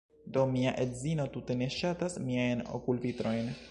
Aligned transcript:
Do, 0.37 0.45
mia 0.53 0.71
edzino 0.85 1.27
tute 1.37 1.59
ne 1.61 1.69
ŝatas 1.77 2.21
miajn 2.31 2.69
okulvitrojn 2.81 3.59